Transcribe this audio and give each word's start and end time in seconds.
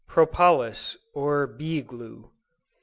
PROPOLIS, 0.07 0.97
OR 1.13 1.45
"BEE 1.45 1.83
GLUE." 1.83 2.31